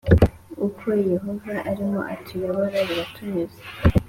Uko 0.67 0.87
Yehova 1.11 1.53
arimo 1.71 1.99
atuyobora 2.13 2.77
biratunyura 2.87 3.53